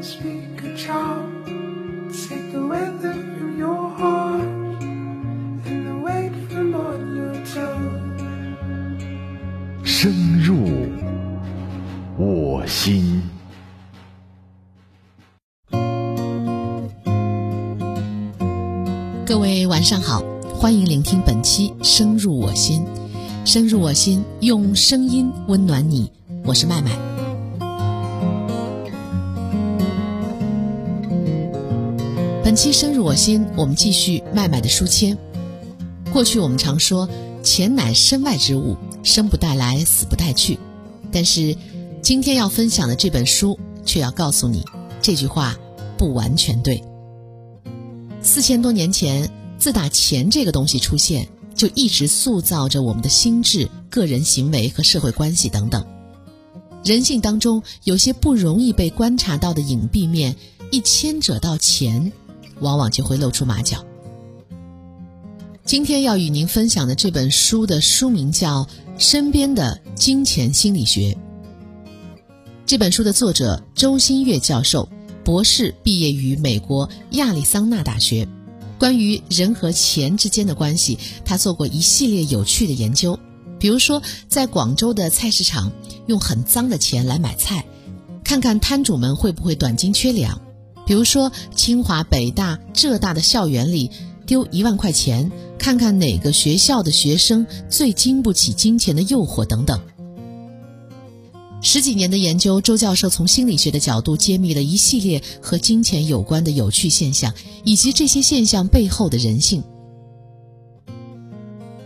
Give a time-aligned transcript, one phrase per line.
[0.00, 1.44] can speak a charm.
[2.10, 4.40] Take the weather from your heart
[4.80, 8.00] and the weight from on your tongue.
[9.84, 10.56] 深入
[12.16, 13.22] 我心。
[19.26, 20.22] 各位晚上好，
[20.54, 22.82] 欢迎聆听本期《深入我心》，
[23.44, 26.10] 深入我心，用声音温暖你。
[26.44, 27.09] 我是麦麦。
[32.50, 35.16] 本期《深入我心》，我们继续麦麦的书签。
[36.12, 37.08] 过去我们常说
[37.44, 40.58] “钱乃身外之物，生不带来，死不带去”，
[41.12, 41.56] 但是
[42.02, 44.64] 今天要分享的这本书却要告诉你，
[45.00, 45.56] 这句话
[45.96, 46.82] 不完全对。
[48.20, 55.86] 四千多年前，自打钱这个东西出现，就一直塑造着我们的心智、个人行为和社会关系等等。
[56.82, 60.34] 人性当中有些不容易被观察到的隐蔽面，
[60.72, 62.10] 一牵扯到钱，
[62.60, 63.84] 往往就会露出马脚。
[65.64, 68.64] 今天要与您分享的这本书的书名叫
[68.98, 71.12] 《身边的金钱心理学》。
[72.66, 74.88] 这本书的作者周新月教授，
[75.24, 78.26] 博士毕业于美国亚利桑那大学。
[78.78, 83.18] 关于人和钱之间的关系，他做过一系列有趣的研究。
[83.58, 85.70] 比如说，在广州的菜市场
[86.06, 87.64] 用很脏的钱来买菜，
[88.24, 90.40] 看看摊主们会不会短斤缺两；
[90.90, 93.92] 比如说，清华、北大、浙大的校园里
[94.26, 99.80] 丢一万块钱，看看哪个学校的学生最经不起金钱的诱惑等等。
[101.62, 107.32] 十几年的研究，周教授从心理学的角度揭秘了一系列和金钱有关的有趣现象，
[107.62, 109.62] 以及这些现象背后的人性。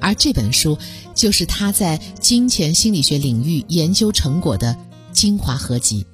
[0.00, 0.78] 而这本书
[1.14, 4.74] 就是他在金钱心理学领域研究成果的
[5.12, 6.06] 精华合集。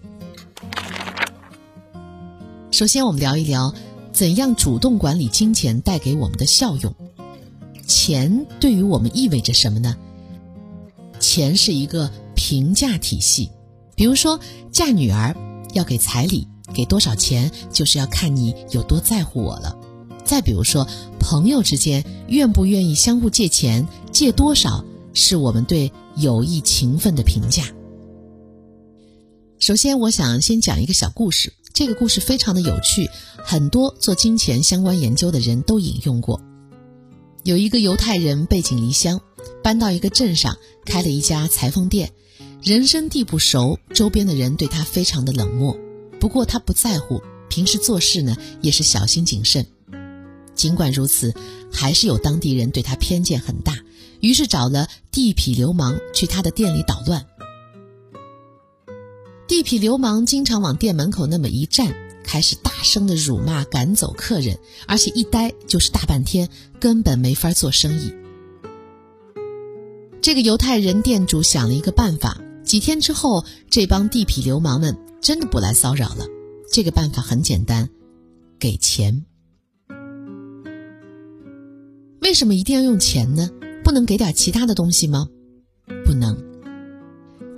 [2.80, 3.74] 首先，我们聊一聊
[4.10, 6.94] 怎样主动管理金钱带给我们的效用。
[7.86, 9.94] 钱对于我们意味着什么呢？
[11.18, 13.50] 钱是一个评价体系，
[13.94, 14.40] 比如说
[14.72, 15.36] 嫁女儿
[15.74, 19.76] 要给彩礼，给多少钱就是要看你有多在乎我了。
[20.24, 20.88] 再比如说，
[21.18, 24.82] 朋友之间愿不愿意相互借钱，借多少
[25.12, 27.64] 是我们对友谊情分的评价。
[29.58, 36.40] 首先，我想先讲一个小故事，这个故事非常的有趣，很多做金钱相关研究的人都引用过。
[37.42, 39.20] 有一个犹太人背井离乡，
[39.62, 42.12] 搬到一个镇上，开了一家裁缝店，
[42.62, 45.76] 人生地不熟，周边的人对他非常的冷漠。
[46.18, 49.66] 不过他不在乎，平时做事呢也是小心谨慎。
[50.54, 51.34] 尽管如此，
[51.72, 53.78] 还是有当地人对他偏见很大，
[54.20, 57.24] 于是找了地痞流氓去他的店里捣乱。
[59.50, 64.56] 地痞流氓经常往店门口那么一站，开始大声的辱骂、赶走客人，
[64.86, 68.14] 而且一待就是大半天，根本没法做生意。
[70.22, 76.26] 这个犹太人店主想了一个办法，几天之后，这帮地痞流氓们真的不来骚扰了。
[76.70, 77.88] 这个办法很简单，
[78.56, 79.24] 给钱。
[82.20, 83.50] 为什么一定要用钱呢？
[83.82, 85.26] 不能给点其他的东西吗？
[86.06, 86.49] 不能。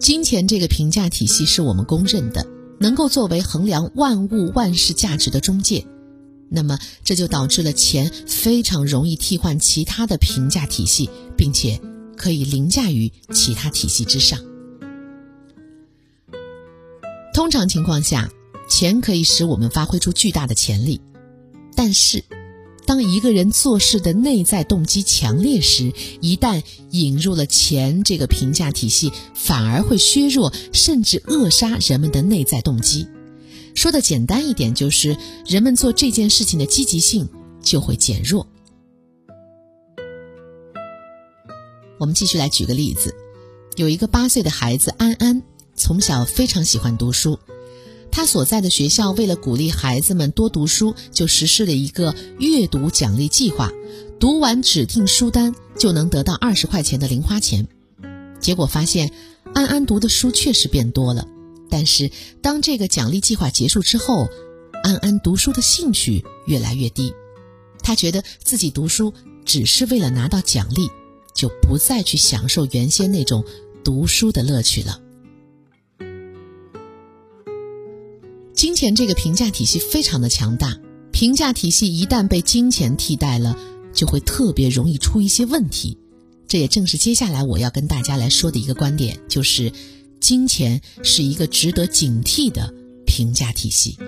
[0.02, 2.44] 金钱这个评价体系是我们公认的，
[2.80, 5.86] 能够作为衡量万物万事价值的中介。
[6.50, 11.80] 那么这就导致了钱非常容易替换其他的评价体系，并且
[12.16, 14.40] 可以凌驾于其他体系之上。
[17.32, 18.28] 通常情况下，
[18.68, 21.00] 钱可以使我们发挥出巨大的潜力，
[21.76, 22.24] 但是。
[22.92, 33.08] 当一个人做事的内在动机强烈时，一旦引入了钱这个评价体系，反而会削弱甚至扼杀人们的内在动机。
[33.74, 35.16] 说的简单一点，就是
[35.46, 37.26] 人们做这件事情的积极性
[37.62, 38.46] 就会减弱。
[41.98, 43.14] 我们继续来举个例子，
[43.76, 45.42] 有一个八岁的孩子安安，
[45.74, 47.38] 从小非常喜欢读书。
[48.12, 53.72] 他所在的学校为了鼓励孩子们多读书，就实施了一个阅读奖励计划，
[54.20, 57.66] 读完指定书单就能得到二十块钱的零花钱。
[58.38, 59.10] 结果发现，
[59.54, 61.26] 安安读的书确实变多了，
[61.70, 62.10] 但是
[62.42, 64.28] 当这个奖励计划结束之后，
[64.84, 67.14] 安安读书的兴趣越来越低。
[67.82, 69.14] 他觉得自己读书
[69.44, 70.88] 只是为了拿到奖励，
[71.34, 73.42] 就不再去享受原先那种
[73.82, 75.00] 读书的乐趣了。
[78.62, 80.78] 金钱这个评价体系非常的强大
[81.10, 83.58] 评价体系一旦被金钱替代了
[83.92, 85.98] 就会特别容易出一些问题。
[86.46, 89.72] 这也正是接下来我要跟大家来说的一个观点就是
[90.20, 92.72] 金钱是一个值得警惕的
[93.04, 93.98] 评价体系。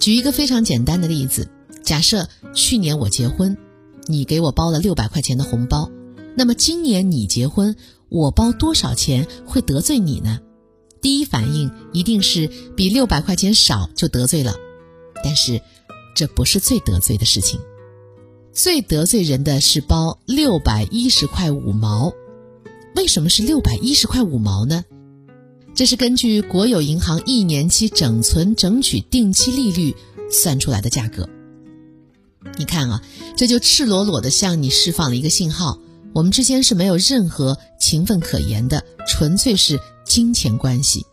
[0.00, 1.48] 举一个非常简单的例子
[1.84, 3.56] 假设去年我结婚
[4.08, 5.88] 你给我包了六百块钱的红包
[6.36, 7.76] 那么今年你结婚
[8.08, 10.40] 我包多少钱会得罪你呢？
[11.06, 14.56] 第一反应一定是比六百块钱少就得罪了，
[15.22, 15.62] 但是
[16.16, 17.60] 这不是最得罪的事情，
[18.52, 22.12] 最得罪人的是包六百一十块五毛。
[22.96, 24.84] 为什么是六百一十块五毛呢？
[25.76, 29.94] 这是根据国有银行一年期整存整取定期利率
[30.28, 31.28] 算出来的价格。
[32.58, 33.00] 你看啊，
[33.36, 35.78] 这就赤裸裸的向你释放了一个信号：
[36.12, 41.04] 我们之间是没有任何情分可言的，纯粹是金钱关系。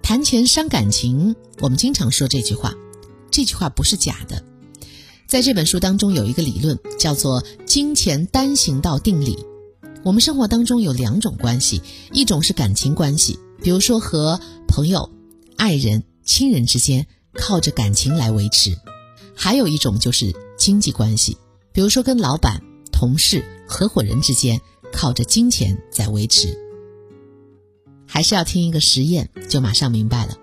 [0.00, 2.74] 谈钱伤感情，我们经常说这句话，
[3.30, 4.42] 这句话不是假的。
[5.26, 9.44] 在这本书当中有一个理论叫做金钱单行道定理。
[10.04, 11.82] 我们生活当中有两种关系，
[12.12, 15.10] 一种是感情关系，比如说和朋友、
[15.56, 18.70] 爱人、亲人之间靠着感情来维持；
[19.34, 21.36] 还有一种就是经济关系，
[21.72, 22.62] 比如说跟老板、
[22.92, 24.58] 同事、合伙人之间
[24.92, 26.56] 靠着金钱在维持。
[28.06, 30.36] 还是要听一个实验，就马上明白了。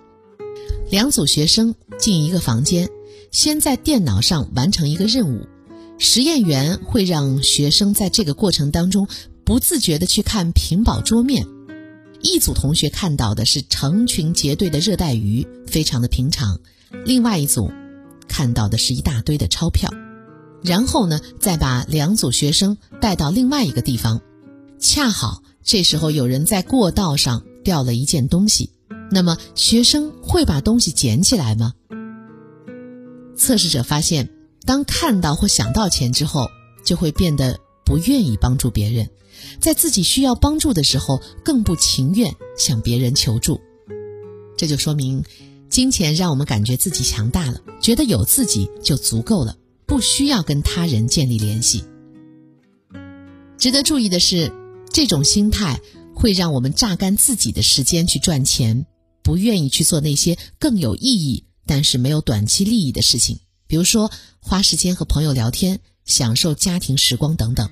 [0.89, 2.89] 两组学生进一个房间。
[3.31, 5.45] 先在电脑上完成一个任务，
[5.97, 9.09] 实验员会让学生在这个过程当中
[9.43, 11.45] 不自觉地去看屏保桌面。
[12.21, 16.55] 一组同学看到的是成群结队的热带鱼，非常的平常；
[17.03, 17.69] 另外一组
[18.29, 19.91] 看到的是一大堆的钞票。
[20.63, 24.21] 然后呢，再把两组学生带到另外一个地方，
[24.85, 28.69] 恰好这时候有人在过道上掉了一件东西，
[29.09, 31.73] 那么学生会把东西捡起来吗？
[33.35, 34.29] 测试者发现，
[34.63, 36.47] 当看到或想到钱之后，
[36.85, 39.09] 就会变得不愿意帮助别人，
[39.59, 43.59] 在自己需要帮助的时候，更不情愿向别人求助。
[44.55, 45.23] 这就说明，
[45.67, 51.83] 金钱让我们感觉自己强大了，觉得有自己就足够了，不需要跟他人建立联系。
[53.57, 54.53] 值得注意的是，
[54.95, 55.81] 这种心态
[56.15, 58.85] 会让我们榨干自己的时间去赚钱，
[59.23, 61.43] 不愿意去做那些更有意义。
[61.65, 64.09] 但是没有短期利益的事情，比如说
[64.39, 67.69] 花时间和朋友聊天、享受家庭时光等等。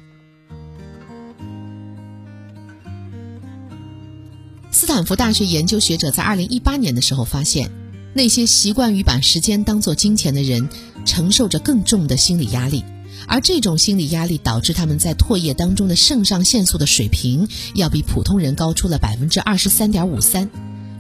[4.69, 7.71] 斯坦福大学研究学者在二零一八年的时候发现，
[8.13, 10.67] 那些习惯于把时间当做金钱的人，
[11.05, 12.83] 承受着更重的心理压力，
[13.27, 20.49] 而这种心理压力导致他们在唾液当中的肾上腺素的水平要比普通人高出了百分之二十三点五三。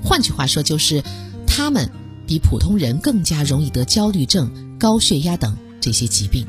[0.03, 1.03] 换句话说，就是
[1.45, 1.89] 他们。
[2.25, 4.49] 比普通人更加容易得焦虑症、
[4.79, 6.47] 高血压等这些疾病。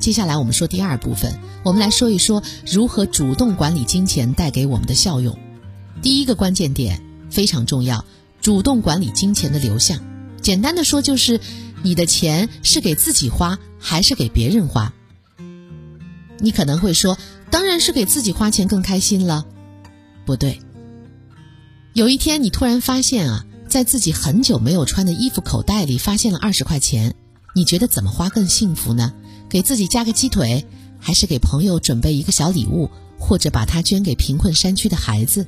[0.00, 5.38] 接下来我们说第二部分，我们来说一说如何主动管理金钱带给我们的效用。
[6.02, 8.04] 第一个关键点非常重要，
[8.40, 10.00] 主动管理金钱的流向。
[10.42, 11.40] 简单的说，就是
[11.82, 14.92] 你的钱是给自己花还是给别人花？
[16.38, 17.16] 你可能会说，
[17.50, 19.46] 当然是给自己花钱更开心了。
[20.24, 20.60] 不对。
[21.94, 27.14] 有一天，你突然发现啊，在自己很久没有穿的衣服口袋里发现了二十块钱，
[27.54, 29.12] 你觉得怎么花更幸福呢？
[29.48, 30.66] 给自己加个鸡腿，
[30.98, 35.46] 还是给朋友准备一个小礼物，或者把它捐给贫困山区的孩子？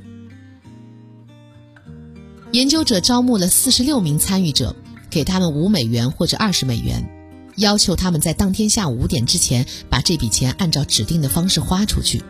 [2.52, 4.75] 研究者招募了四十六名参与者，
[5.11, 7.09] 给他们五美元或者二十美元，
[7.57, 12.23] 要求他们在当天下午五点之前把这笔钱按照指定的方式花出去。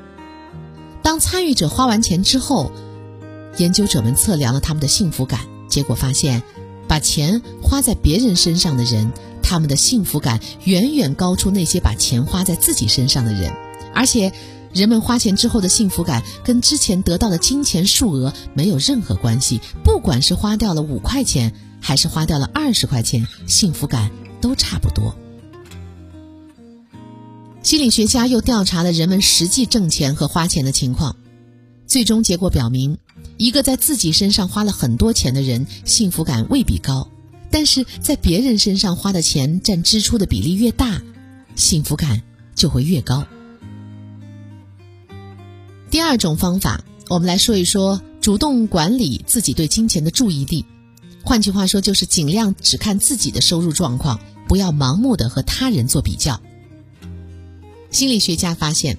[1.02, 2.70] 当参与者花完钱之后，
[3.56, 6.42] 研究者们测量了他们的幸福感，结果发现，
[6.87, 13.52] 把钱花在别人身上的人，他们的幸福感远远高出那些把钱花在自己身上的人。
[13.94, 14.32] 而且，
[14.73, 19.61] 人们花钱之后的幸福感跟之前得到的金钱数额没有任何关系。
[19.82, 25.14] 不管是花掉了五块钱，还是花掉了二十块钱，幸福感都差不多。
[27.62, 31.16] 心理学家又调查了人们实际挣钱和花钱的情况，
[31.87, 32.99] 最终结果表明。
[33.37, 37.08] 一个在自己身上花了很多钱的人，幸福感未必高；
[37.50, 41.02] 但是在别人身上花的钱占支出的比例越大，
[41.54, 42.23] 幸福感
[42.54, 43.26] 就会越高。
[45.90, 50.64] 第二种方法，我们来说一说主动管理自己对金钱的注意力。
[51.25, 56.40] 换句话说，就是尽量只看自己的收入状况，不要盲目的和他人做比较。
[57.90, 58.98] 心理学家发现，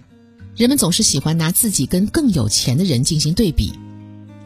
[0.56, 3.74] 人们总是喜欢拿自己跟更有钱的人进行对比。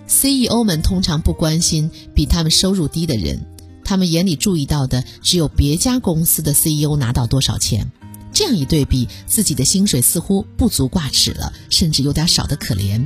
[0.08, 3.46] CEO 们通常不关心比他们收入低的人，
[3.84, 7.92] 他们眼里注意到的只有别家公司的 CEO 拿到多少钱。
[8.34, 13.06] 这样一对比，自己的薪水似乎不足挂齿了，甚至有点少得可怜。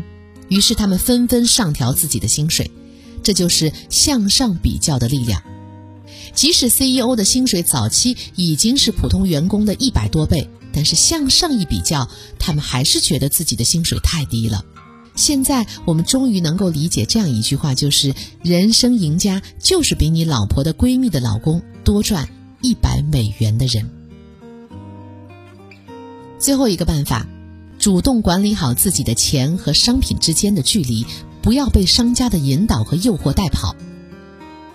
[0.50, 2.71] 于是他们纷纷上调自己的薪水，
[3.27, 5.43] 这就是向上比较的力量。
[6.34, 14.63] 即使 CEO 的薪水早期已经是普通员工的一百多倍，但是向上一比较，他们还是觉得自己的薪水太低了。
[15.13, 22.29] 现在我们终于能够理解这样一句话，就是人生赢家就是比你老婆的闺蜜的老公多赚
[22.62, 23.89] 一百美元的人。
[26.39, 27.27] 最后一个办法，
[27.77, 31.05] 主动管理好自己的钱和商品之间的距离，
[31.41, 33.75] 不要被商家的引导和诱惑带跑。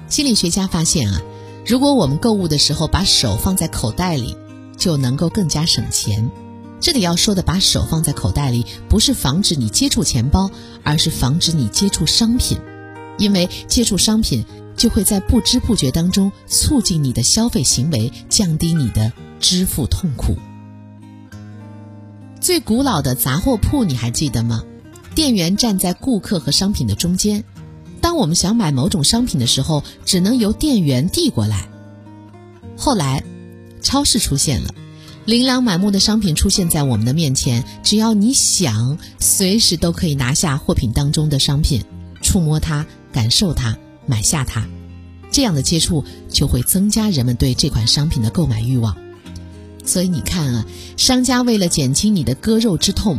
[0.09, 1.23] 心理学家发现啊，
[1.67, 4.37] 如果我们购物的时候把手放在口袋里，
[4.77, 6.31] 就能够更加省钱。
[6.81, 10.51] 这里要说的把手放在口袋里，不是防止你接触钱包，
[10.83, 12.59] 而是防止你接触商品，
[13.19, 14.45] 因为接触商品
[14.77, 20.37] 就会在不知不觉当中促进你的消费行为，降低你的支付痛苦。
[22.41, 24.65] 最古老的杂货铺你还记得吗？
[25.15, 27.45] 店员站在顾客和商品的中间，
[28.01, 31.69] 当我们想买某种商品的时候，只能由店员递过来。
[32.77, 33.23] 后来，
[33.83, 34.75] 超市出现了。
[35.25, 41.85] 琳琅满目的商品出现在我们的面前，只要你想，随时都可以拿下货品当中的商品，
[42.21, 44.67] 触摸它，感受它，买下它。
[45.31, 48.97] 这样的接触就会增加人们对这款商品的购买欲望。
[49.85, 50.67] 所以你看啊，
[50.97, 53.19] 商家为了减轻你的割肉之痛，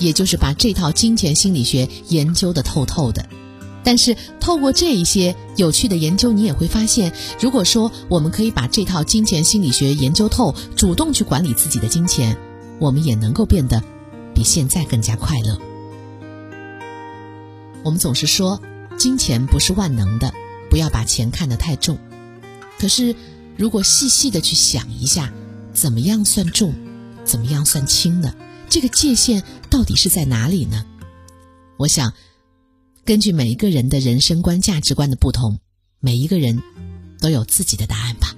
[0.00, 3.28] 也就是把这套金钱心理学研究的透透的。
[3.82, 12.36] 但是透过这一些有趣的研究，你也会发现，如果说我们可以把这套金钱心理学研究透，主动去管理自己的金钱，
[12.78, 13.82] 我们也能够变得
[14.34, 15.58] 比现在更加快乐。
[17.82, 18.60] 我们总是说
[18.98, 20.34] 金钱不是万能的，
[20.68, 21.96] 不要把钱看得太重。
[22.78, 23.16] 可是
[23.56, 25.32] 如果细细的去想一下，
[25.72, 26.74] 怎么样算重，
[27.24, 28.34] 怎么样算轻呢？
[28.70, 30.86] 这个界限到底是在哪里呢？
[31.76, 32.10] 我想。
[33.02, 35.58] 根据每一个人的人生观、价值观的不同，
[35.98, 36.62] 每一个人
[37.18, 38.36] 都有自己的答案吧。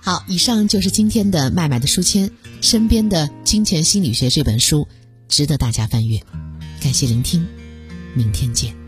[0.00, 2.30] 好，以上就是今天的麦麦的书签，
[2.62, 4.88] 身边的金钱心理学这本书
[5.28, 6.18] 值得大家翻阅。
[6.80, 7.46] 感谢聆听，
[8.14, 8.79] 明天见。